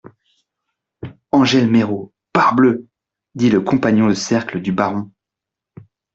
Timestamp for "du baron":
4.59-5.11